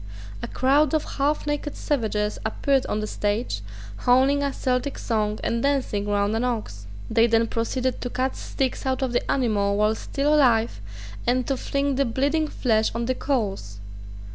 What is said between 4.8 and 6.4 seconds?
song and dancing round